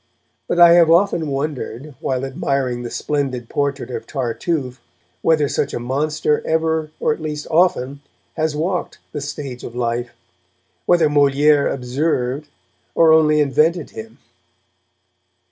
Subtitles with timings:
[0.47, 4.81] But I have often wondered, while admiring the splendid portrait of Tartuffe,
[5.21, 8.01] whether such a monster ever, or at least often,
[8.33, 10.09] has walked the stage of life;
[10.87, 12.49] whether Moliere observed,
[12.95, 14.17] or only invented him.